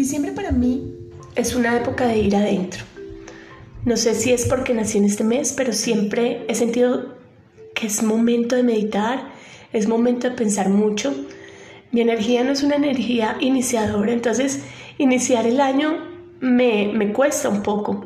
[0.00, 0.94] Diciembre para mí
[1.34, 2.82] es una época de ir adentro.
[3.84, 7.16] No sé si es porque nací en este mes, pero siempre he sentido
[7.74, 9.30] que es momento de meditar,
[9.74, 11.14] es momento de pensar mucho.
[11.92, 14.62] Mi energía no es una energía iniciadora, entonces
[14.96, 15.98] iniciar el año
[16.40, 18.02] me, me cuesta un poco.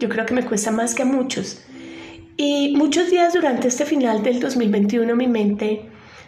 [0.00, 1.62] Yo creo que me cuesta más que a muchos.
[2.36, 5.82] Y muchos días durante este final del 2021 mi mente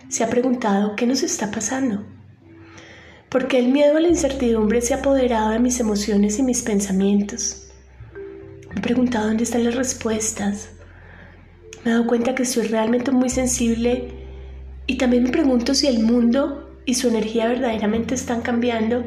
[0.09, 2.05] se ha preguntado qué nos está pasando.
[3.29, 7.69] Porque el miedo a la incertidumbre se ha apoderado de mis emociones y mis pensamientos.
[8.71, 10.71] Me he preguntado dónde están las respuestas.
[11.85, 14.13] Me he dado cuenta que soy realmente muy sensible
[14.87, 19.05] y también me pregunto si el mundo y su energía verdaderamente están cambiando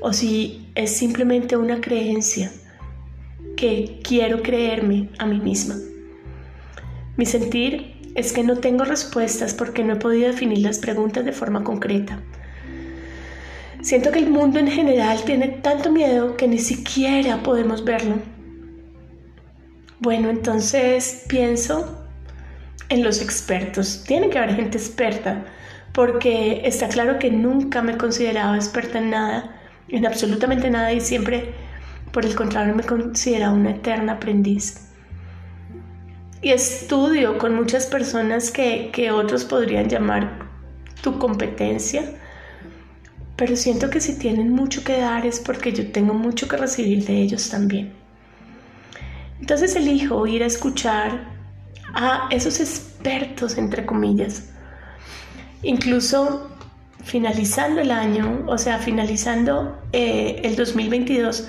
[0.00, 2.50] o si es simplemente una creencia
[3.56, 5.76] que quiero creerme a mí misma.
[7.16, 11.32] Mi sentir es que no tengo respuestas porque no he podido definir las preguntas de
[11.32, 12.22] forma concreta.
[13.82, 18.16] Siento que el mundo en general tiene tanto miedo que ni siquiera podemos verlo.
[19.98, 22.06] Bueno, entonces pienso
[22.88, 24.04] en los expertos.
[24.06, 25.44] Tiene que haber gente experta
[25.92, 31.00] porque está claro que nunca me he considerado experta en nada, en absolutamente nada y
[31.00, 31.52] siempre,
[32.12, 34.92] por el contrario, me he una eterna aprendiz
[36.42, 40.40] y estudio con muchas personas que, que otros podrían llamar
[41.00, 42.02] tu competencia,
[43.42, 47.04] pero siento que si tienen mucho que dar es porque yo tengo mucho que recibir
[47.04, 47.92] de ellos también.
[49.40, 51.26] Entonces elijo ir a escuchar
[51.92, 54.44] a esos expertos, entre comillas.
[55.64, 56.52] Incluso
[57.02, 61.48] finalizando el año, o sea, finalizando eh, el 2022,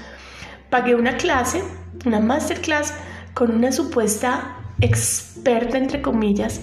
[0.71, 1.63] pagué una clase,
[2.07, 2.91] una masterclass
[3.35, 6.61] con una supuesta experta, entre comillas,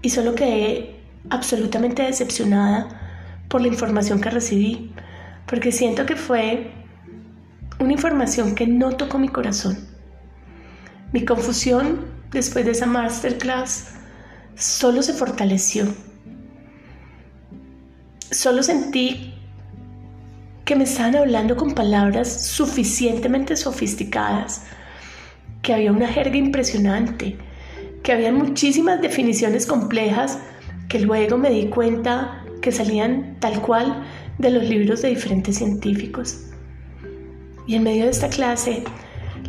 [0.00, 3.07] y solo quedé absolutamente decepcionada
[3.48, 4.92] por la información que recibí,
[5.46, 6.70] porque siento que fue
[7.78, 9.78] una información que no tocó mi corazón.
[11.12, 13.94] Mi confusión después de esa masterclass
[14.54, 15.86] solo se fortaleció.
[18.30, 19.34] Solo sentí
[20.64, 24.64] que me estaban hablando con palabras suficientemente sofisticadas
[25.62, 27.38] que había una jerga impresionante,
[28.02, 30.38] que había muchísimas definiciones complejas
[30.88, 34.04] que luego me di cuenta que salían tal cual
[34.38, 36.44] de los libros de diferentes científicos.
[37.66, 38.82] Y en medio de esta clase,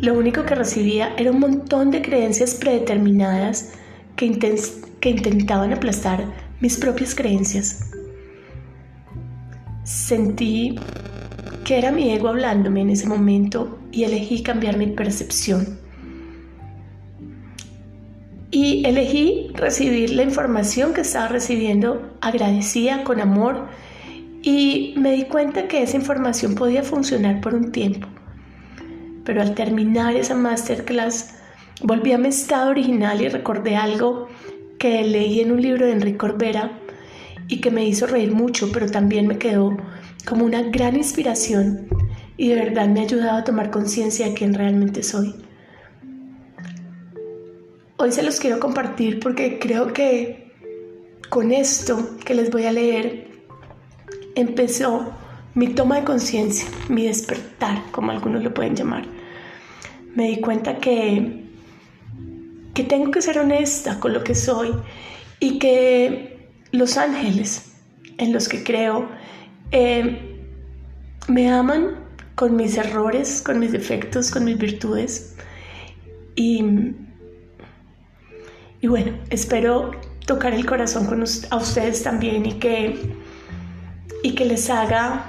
[0.00, 3.72] lo único que recibía era un montón de creencias predeterminadas
[4.16, 4.30] que,
[5.00, 6.24] que intentaban aplastar
[6.60, 7.90] mis propias creencias.
[9.84, 10.78] Sentí
[11.64, 15.78] que era mi ego hablándome en ese momento y elegí cambiar mi percepción.
[18.62, 23.68] Y elegí recibir la información que estaba recibiendo, agradecía con amor
[24.42, 28.06] y me di cuenta que esa información podía funcionar por un tiempo.
[29.24, 31.36] Pero al terminar esa masterclass,
[31.82, 34.28] volví a mi estado original y recordé algo
[34.78, 36.70] que leí en un libro de Enrique Corbera
[37.48, 39.74] y que me hizo reír mucho, pero también me quedó
[40.26, 41.88] como una gran inspiración
[42.36, 45.34] y de verdad me ha ayudado a tomar conciencia de quién realmente soy.
[48.02, 50.50] Hoy se los quiero compartir porque creo que
[51.28, 53.28] con esto que les voy a leer
[54.34, 55.12] empezó
[55.54, 59.04] mi toma de conciencia, mi despertar, como algunos lo pueden llamar.
[60.14, 61.44] Me di cuenta que,
[62.72, 64.72] que tengo que ser honesta con lo que soy
[65.38, 67.74] y que los ángeles
[68.16, 69.10] en los que creo
[69.72, 70.40] eh,
[71.28, 71.96] me aman
[72.34, 75.36] con mis errores, con mis defectos, con mis virtudes
[76.34, 76.64] y
[78.80, 79.92] y bueno, espero
[80.26, 82.98] tocar el corazón con a ustedes también y que,
[84.22, 85.26] y que les haga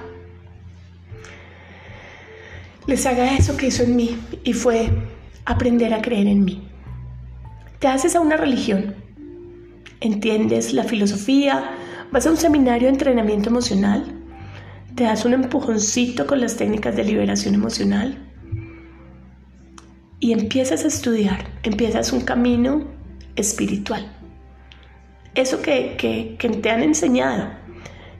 [2.87, 4.89] les haga eso que hizo en mí y fue
[5.45, 6.67] aprender a creer en mí.
[7.79, 8.95] Te haces a una religión,
[9.99, 11.71] entiendes la filosofía,
[12.11, 14.03] vas a un seminario de entrenamiento emocional,
[14.95, 18.17] te das un empujoncito con las técnicas de liberación emocional
[20.19, 23.00] y empiezas a estudiar, empiezas un camino
[23.35, 24.11] espiritual.
[25.33, 27.49] Eso que, te han enseñado,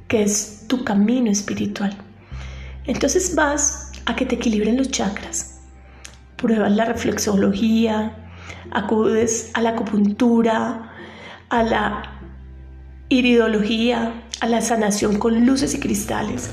[0.08, 1.96] que es tu camino espiritual.
[2.86, 5.60] Entonces vas a que te equilibren los chakras.
[6.38, 8.16] Pruebas la reflexología,
[8.72, 10.94] acudes a la acupuntura,
[11.50, 12.04] a la
[13.10, 16.52] iridología, a la sanación con luces y cristales.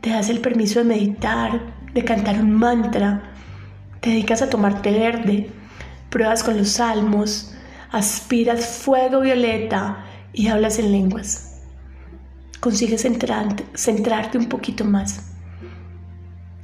[0.00, 1.60] Te das el permiso de meditar,
[1.94, 3.35] de cantar un mantra,
[4.00, 5.50] te dedicas a tomar té verde,
[6.10, 7.54] pruebas con los salmos,
[7.90, 11.60] aspiras fuego violeta y hablas en lenguas.
[12.60, 13.06] consigues
[13.74, 15.30] centrarte un poquito más.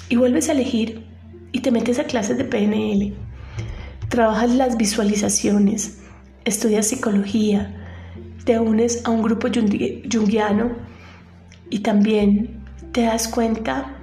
[0.08, 1.06] Y vuelves a elegir
[1.52, 3.14] y te metes a clases de PNL.
[4.08, 6.00] Trabajas las visualizaciones,
[6.44, 7.74] estudias psicología,
[8.44, 10.72] te unes a un grupo junguiano
[11.70, 12.62] y también
[12.92, 13.96] te das cuenta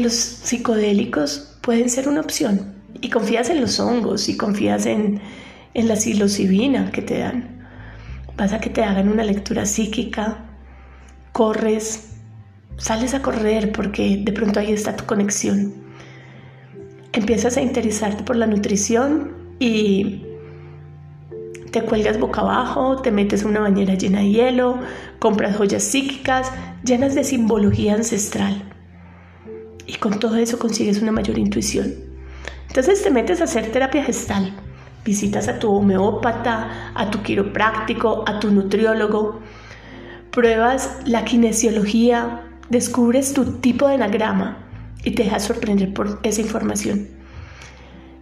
[0.00, 5.20] los psicodélicos pueden ser una opción y confías en los hongos y confías en,
[5.74, 7.66] en la psilocibina que te dan.
[8.36, 10.44] Vas a que te hagan una lectura psíquica,
[11.32, 12.10] corres,
[12.76, 15.74] sales a correr porque de pronto ahí está tu conexión.
[17.12, 20.22] Empiezas a interesarte por la nutrición y
[21.70, 24.78] te cuelgas boca abajo, te metes en una bañera llena de hielo,
[25.18, 26.50] compras joyas psíquicas
[26.84, 28.75] llenas de simbología ancestral.
[29.86, 31.94] Y con todo eso consigues una mayor intuición.
[32.68, 34.52] Entonces te metes a hacer terapia gestal.
[35.04, 39.40] Visitas a tu homeópata, a tu quiropráctico, a tu nutriólogo.
[40.32, 44.58] Pruebas la kinesiología, descubres tu tipo de enagrama
[45.04, 47.08] y te dejas sorprender por esa información.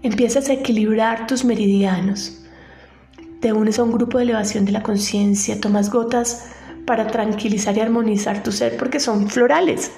[0.02, 2.42] Empiezas a equilibrar tus meridianos.
[3.40, 6.50] Te unes a un grupo de elevación de la conciencia, tomas gotas
[6.86, 9.90] para tranquilizar y armonizar tu ser porque son florales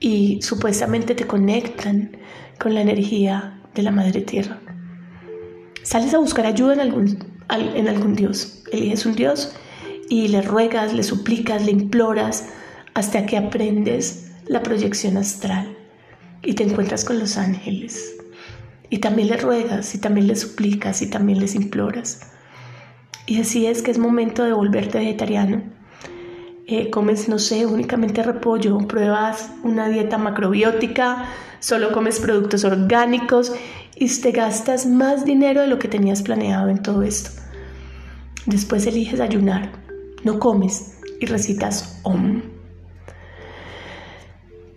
[0.00, 2.16] y supuestamente te conectan
[2.58, 4.58] con la energía de la Madre Tierra.
[5.82, 8.64] Sales a buscar ayuda en algún, en algún Dios.
[8.72, 9.54] Eliges un Dios
[10.08, 12.48] y le ruegas, le suplicas, le imploras
[12.94, 15.76] hasta que aprendes la proyección astral
[16.42, 18.16] y te encuentras con los ángeles.
[18.88, 22.20] Y también le ruegas, y también le suplicas, y también les imploras.
[23.26, 25.62] Y decides que es momento de volverte vegetariano.
[26.68, 31.26] Eh, comes, no sé, únicamente repollo, pruebas una dieta macrobiótica,
[31.60, 33.52] solo comes productos orgánicos
[33.94, 37.30] y te gastas más dinero de lo que tenías planeado en todo esto.
[38.46, 39.70] Después eliges ayunar,
[40.24, 42.42] no comes y recitas OM.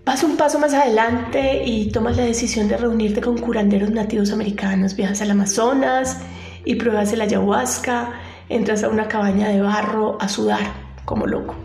[0.05, 4.95] Vas un paso más adelante y tomas la decisión de reunirte con curanderos nativos americanos.
[4.95, 6.17] Viajas al Amazonas
[6.65, 8.13] y pruebas el ayahuasca.
[8.47, 10.71] Entras a una cabaña de barro a sudar
[11.05, 11.55] como loco.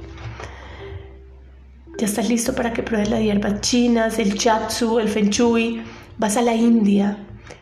[2.05, 5.83] Ya estás listo para que pruebes las hierbas chinas, el chatsu, el feng shui.
[6.19, 7.17] Vas a la India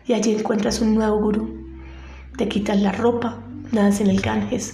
[0.05, 1.69] y allí encuentras un nuevo gurú.
[2.37, 3.39] Te quitas la ropa,
[3.71, 4.73] nadas en el Ganges.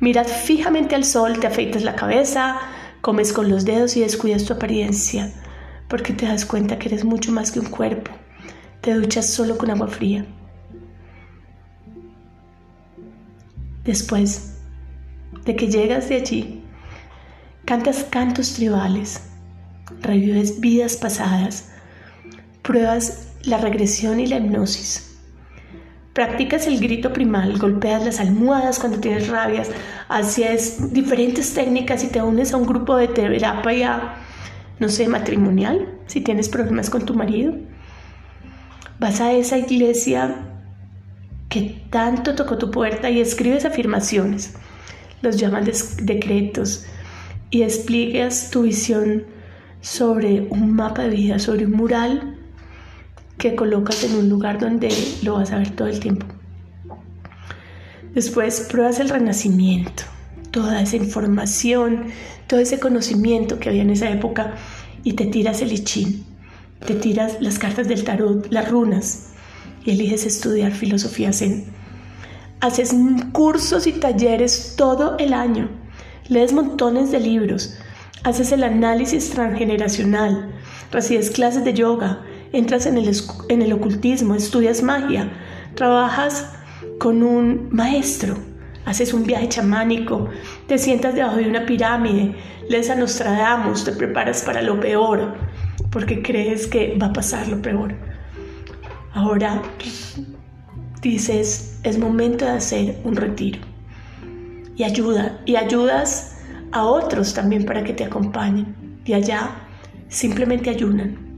[0.00, 2.60] Miras fijamente al sol, te afeitas la cabeza,
[3.00, 5.32] Comes con los dedos y descuidas tu apariencia,
[5.88, 8.10] porque te das cuenta que eres mucho más que un cuerpo.
[8.82, 10.26] Te duchas solo con agua fría.
[13.84, 14.58] Después
[15.46, 16.61] de que llegas de allí,
[17.72, 19.22] cantas cantos tribales,
[20.02, 21.70] revives vidas pasadas,
[22.60, 25.16] pruebas la regresión y la hipnosis
[26.12, 29.70] Practicas el grito primal, golpeas las almohadas cuando tienes rabias,
[30.10, 34.16] haces diferentes técnicas y te unes a un grupo de terapia,
[34.78, 37.54] no sé, matrimonial, si tienes problemas con tu marido.
[39.00, 40.44] Vas a esa iglesia
[41.48, 44.56] que tanto tocó tu puerta y escribes afirmaciones,
[45.22, 45.64] los llaman
[46.02, 46.84] decretos
[47.52, 49.24] y explicas tu visión
[49.82, 52.38] sobre un mapa de vida, sobre un mural
[53.36, 54.88] que colocas en un lugar donde
[55.22, 56.26] lo vas a ver todo el tiempo.
[58.14, 60.04] Después pruebas el renacimiento,
[60.50, 62.06] toda esa información,
[62.46, 64.54] todo ese conocimiento que había en esa época
[65.04, 66.24] y te tiras el ichín,
[66.86, 69.28] te tiras las cartas del tarot, las runas
[69.84, 71.66] y eliges estudiar filosofía zen.
[72.60, 72.94] Haces
[73.32, 75.81] cursos y talleres todo el año,
[76.28, 77.78] lees montones de libros,
[78.24, 80.52] haces el análisis transgeneracional,
[80.90, 82.20] recibes clases de yoga,
[82.52, 83.10] entras en el,
[83.48, 85.30] en el ocultismo, estudias magia,
[85.74, 86.52] trabajas
[86.98, 88.36] con un maestro,
[88.84, 90.28] haces un viaje chamánico,
[90.66, 92.34] te sientas debajo de una pirámide,
[92.68, 95.34] lees a Nostradamus, te preparas para lo peor,
[95.90, 97.94] porque crees que va a pasar lo peor.
[99.14, 99.62] Ahora
[101.02, 103.71] dices, es momento de hacer un retiro.
[104.84, 106.38] Ayuda, y ayudas
[106.72, 108.74] a otros también para que te acompañen.
[109.04, 109.50] Y allá
[110.08, 111.32] simplemente ayunan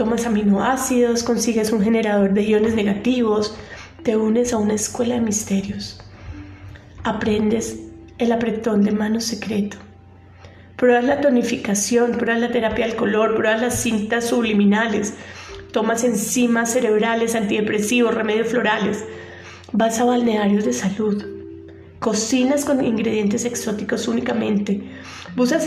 [0.00, 3.54] tomas aminoácidos, consigues un generador de iones negativos,
[4.02, 6.00] te unes a una escuela de misterios.
[7.04, 7.80] Aprendes
[8.16, 9.76] el apretón de mano secreto.
[10.76, 15.12] Pruebas la tonificación, pruebas la terapia del color, pruebas las cintas subliminales,
[15.70, 19.04] tomas enzimas cerebrales, antidepresivos, remedios florales.
[19.72, 21.39] Vas a balnearios de salud.
[22.00, 24.82] Cocinas con ingredientes exóticos únicamente.
[25.36, 25.66] Buscas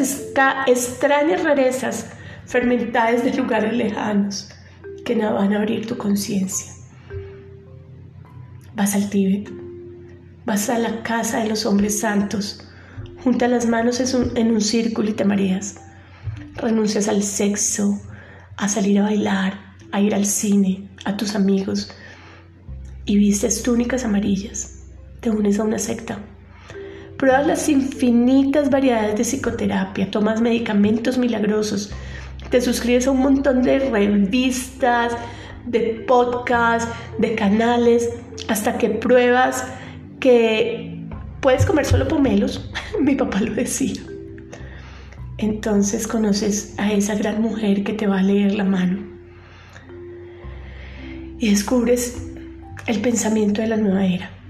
[0.68, 2.08] extrañas rarezas
[2.46, 4.50] fermentadas de lugares lejanos
[5.06, 6.72] que no van a abrir tu conciencia.
[8.76, 9.50] Vas al Tíbet,
[10.46, 12.60] Vas a la casa de los hombres santos,
[13.24, 14.02] junta las manos
[14.36, 15.80] en un círculo y te mareas.
[16.56, 18.02] Renuncias al sexo,
[18.58, 19.58] a salir a bailar,
[19.94, 21.92] a ir al cine, a tus amigos
[23.06, 24.73] y vistes túnicas amarillas.
[25.24, 26.20] Te unes a una secta.
[27.18, 31.94] Pruebas las infinitas variedades de psicoterapia, tomas medicamentos milagrosos,
[32.50, 35.14] te suscribes a un montón de revistas,
[35.66, 38.10] de podcasts, de canales,
[38.50, 39.66] hasta que pruebas
[40.20, 41.08] que
[41.40, 42.70] puedes comer solo pomelos.
[43.00, 44.02] Mi papá lo decía.
[45.38, 49.00] Entonces conoces a esa gran mujer que te va a leer la mano.
[51.40, 52.28] Y descubres
[52.88, 54.43] el pensamiento de la nueva era.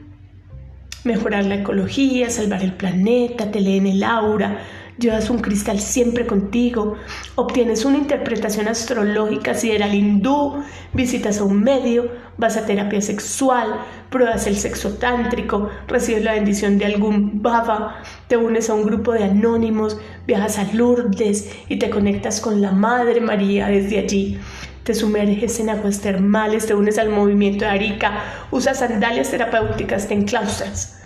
[1.04, 4.60] Mejorar la ecología, salvar el planeta, te leen el aura,
[4.98, 6.96] llevas un cristal siempre contigo,
[7.36, 13.02] obtienes una interpretación astrológica si era el hindú, visitas a un medio, vas a terapia
[13.02, 13.80] sexual,
[14.10, 19.14] pruebas el sexo tántrico, recibes la bendición de algún baba, te unes a un grupo
[19.14, 24.40] de anónimos, viajas a Lourdes y te conectas con la Madre María desde allí.
[24.84, 30.14] Te sumerges en aguas termales, te unes al movimiento de Arica, usas sandalias terapéuticas, te
[30.14, 31.00] enclaustras.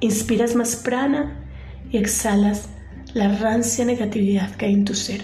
[0.00, 1.44] Inspiras más prana
[1.90, 2.70] y exhalas
[3.12, 5.22] la rancia negatividad que hay en tu ser.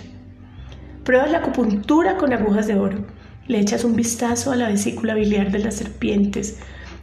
[1.04, 3.06] Pruebas la acupuntura con agujas de oro.
[3.46, 6.58] Le echas un vistazo a la vesícula biliar de las serpientes.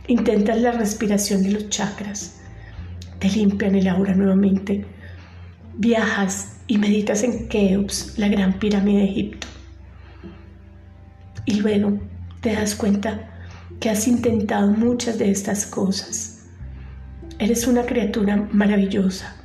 [0.08, 2.40] Intentas la respiración de los chakras.
[3.18, 4.86] Te limpian el aura nuevamente.
[5.76, 9.48] Viajas y meditas en Keops, la gran pirámide de Egipto.
[11.46, 12.00] Y luego
[12.42, 13.30] te das cuenta
[13.80, 16.46] que has intentado muchas de estas cosas.
[17.40, 19.36] Eres una criatura maravillosa,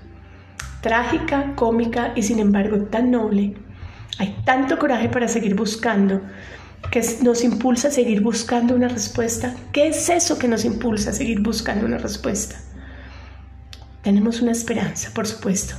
[0.81, 3.55] trágica, cómica y sin embargo tan noble.
[4.19, 6.21] Hay tanto coraje para seguir buscando
[6.91, 9.55] que nos impulsa a seguir buscando una respuesta.
[9.73, 12.57] ¿Qué es eso que nos impulsa a seguir buscando una respuesta?
[14.03, 15.75] Tenemos una esperanza, por supuesto,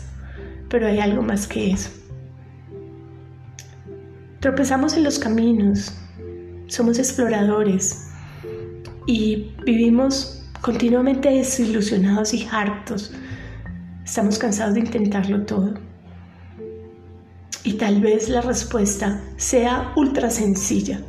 [0.69, 1.89] pero hay algo más que eso.
[4.39, 5.93] Tropezamos en los caminos,
[6.69, 8.07] somos exploradores
[9.05, 13.11] y vivimos continuamente desilusionados y hartos
[14.09, 15.75] Estamos cansados de intentarlo todo.
[17.63, 20.99] Y tal vez la respuesta sea ultra sencilla.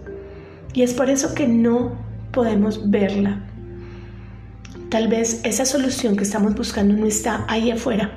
[0.75, 1.97] Y es por eso que no
[2.31, 3.43] podemos verla.
[4.90, 8.12] Tal vez esa solución que estamos buscando no está ahí afuera.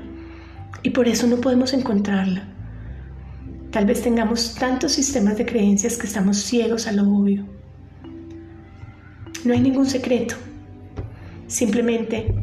[0.81, 2.52] Y por eso no podemos encontrarla.
[3.73, 7.43] Tal vez tengamos tantos sistemas de creencias que estamos ciegos a lo obvio.
[9.43, 10.35] No hay ningún secreto.
[11.47, 12.35] Simplemente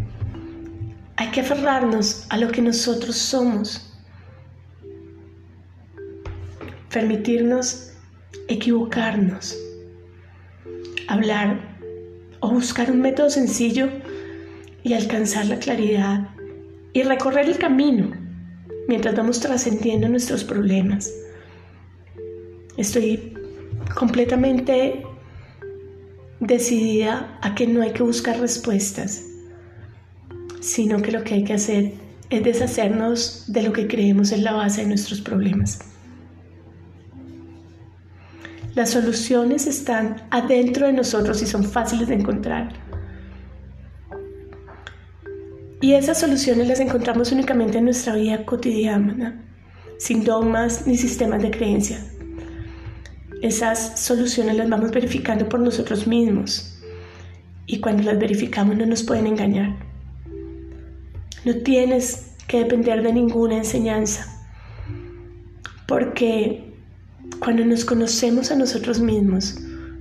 [1.15, 3.95] hay que aferrarnos a lo que nosotros somos.
[6.93, 7.93] Permitirnos
[8.49, 9.57] equivocarnos.
[11.07, 11.61] Hablar
[12.41, 13.89] o buscar un método sencillo
[14.83, 16.27] y alcanzar la claridad
[16.93, 18.20] y recorrer el camino
[18.91, 21.15] mientras vamos trascendiendo nuestros problemas.
[22.77, 23.35] Estoy
[23.95, 25.05] completamente
[26.41, 29.23] decidida a que no hay que buscar respuestas,
[30.61, 31.93] sino que lo que hay que hacer
[32.31, 35.79] es deshacernos de lo que creemos es la base de nuestros problemas.
[38.75, 42.90] Las soluciones están adentro de nosotros y son fáciles de encontrar.
[45.81, 49.43] Y esas soluciones las encontramos únicamente en nuestra vida cotidiana,
[49.99, 52.05] sin dogmas ni sistemas de creencia.
[53.41, 56.79] Esas soluciones las vamos verificando por nosotros mismos
[57.67, 59.75] y cuando las verificamos no nos pueden engañar.
[61.47, 64.27] No tienes que depender de ninguna enseñanza,
[65.87, 66.75] porque
[67.39, 69.59] cuando nos conocemos a nosotros mismos,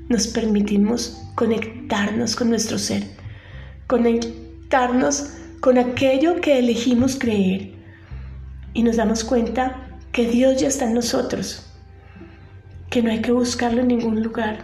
[0.09, 3.03] nos permitimos conectarnos con nuestro ser,
[3.87, 5.29] conectarnos
[5.61, 7.73] con aquello que elegimos creer
[8.73, 11.65] y nos damos cuenta que Dios ya está en nosotros,
[12.89, 14.59] que no hay que buscarlo en ningún lugar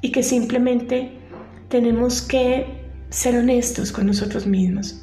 [0.00, 1.12] y que simplemente
[1.68, 2.66] tenemos que
[3.10, 5.02] ser honestos con nosotros mismos.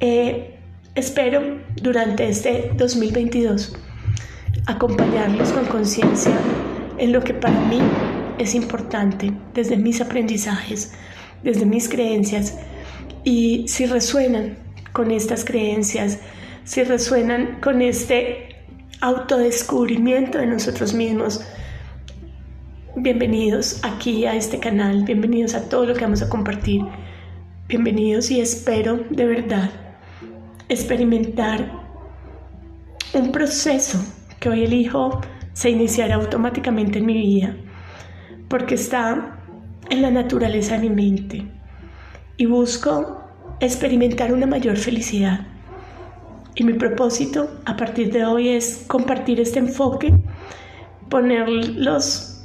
[0.00, 0.58] Eh,
[0.94, 3.76] espero durante este 2022
[4.66, 6.36] acompañarlos con conciencia
[6.98, 7.80] en lo que para mí
[8.38, 10.94] es importante desde mis aprendizajes,
[11.42, 12.58] desde mis creencias.
[13.24, 14.56] Y si resuenan
[14.92, 16.18] con estas creencias,
[16.64, 18.56] si resuenan con este
[19.00, 21.42] autodescubrimiento de nosotros mismos,
[22.96, 26.82] bienvenidos aquí a este canal, bienvenidos a todo lo que vamos a compartir,
[27.68, 29.70] bienvenidos y espero de verdad
[30.68, 31.72] experimentar
[33.14, 33.98] un proceso
[34.38, 35.20] que hoy elijo
[35.52, 37.56] se iniciará automáticamente en mi vida,
[38.48, 39.39] porque está
[39.90, 41.46] en la naturaleza de mi mente
[42.36, 43.20] y busco
[43.60, 45.46] experimentar una mayor felicidad.
[46.54, 50.14] Y mi propósito a partir de hoy es compartir este enfoque,
[51.08, 52.42] ponerlos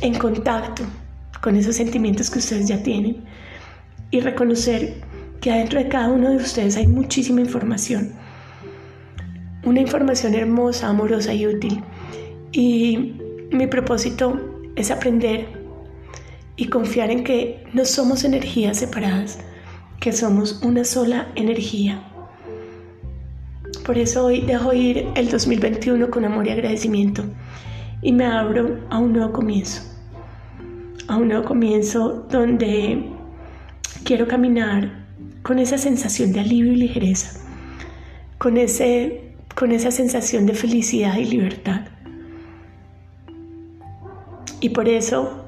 [0.00, 0.82] en contacto
[1.40, 3.22] con esos sentimientos que ustedes ya tienen
[4.10, 5.02] y reconocer
[5.40, 8.12] que adentro de cada uno de ustedes hay muchísima información.
[9.64, 11.82] Una información hermosa, amorosa y útil.
[12.52, 13.14] Y
[13.52, 14.38] mi propósito
[14.76, 15.59] es aprender
[16.60, 19.38] y confiar en que no somos energías separadas,
[19.98, 22.02] que somos una sola energía.
[23.86, 27.24] Por eso hoy dejo ir el 2021 con amor y agradecimiento
[28.02, 29.80] y me abro a un nuevo comienzo.
[31.08, 33.06] A un nuevo comienzo donde
[34.04, 35.06] quiero caminar
[35.40, 37.40] con esa sensación de alivio y ligereza,
[38.36, 41.86] con, ese, con esa sensación de felicidad y libertad.
[44.60, 45.46] Y por eso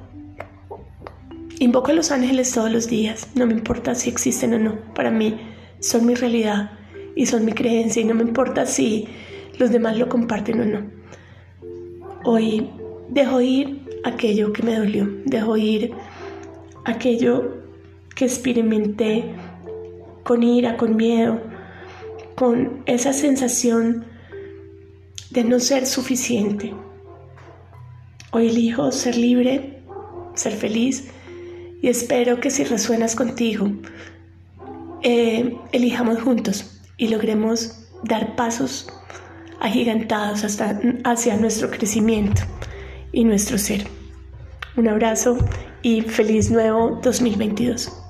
[1.62, 5.12] invoco a los ángeles todos los días, no me importa si existen o no, para
[5.12, 5.38] mí
[5.78, 6.72] son mi realidad
[7.14, 9.06] y son mi creencia y no me importa si
[9.58, 10.90] los demás lo comparten o no.
[12.24, 12.68] Hoy
[13.10, 15.92] dejo ir aquello que me dolió, dejo ir
[16.84, 17.58] aquello
[18.16, 19.24] que experimenté
[20.24, 21.40] con ira, con miedo,
[22.34, 24.04] con esa sensación
[25.30, 26.74] de no ser suficiente.
[28.32, 29.82] Hoy elijo ser libre,
[30.34, 31.12] ser feliz
[31.82, 33.70] y espero que si resuenas contigo,
[35.02, 38.86] eh, elijamos juntos y logremos dar pasos
[39.60, 42.42] agigantados hasta, hacia nuestro crecimiento
[43.12, 43.84] y nuestro ser.
[44.76, 45.36] Un abrazo
[45.82, 48.01] y feliz nuevo 2022.